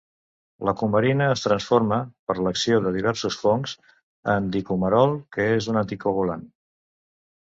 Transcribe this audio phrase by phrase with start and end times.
[0.67, 1.99] La cumarina es transforma,
[2.31, 3.75] per l'acció de diversos fongs,
[4.37, 6.43] en dicumarol que és un anticoagulant.